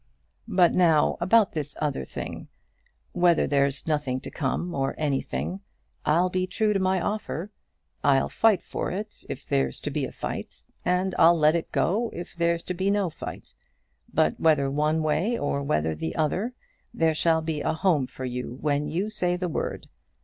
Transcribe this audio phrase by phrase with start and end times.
[0.47, 2.47] But now, about this other thing.
[3.11, 5.59] Whether there's nothing to come or anything,
[6.07, 7.51] I'll be true to my offer.
[8.03, 12.09] I'll fight for it, if there's to be a fight, and I'll let it go
[12.15, 13.53] if there's to be no fight.
[14.11, 16.55] But whether one way or whether the other,
[16.91, 19.87] there shall be a home for you when you say the word.